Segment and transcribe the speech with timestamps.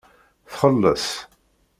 [0.51, 1.05] Txelleṣ.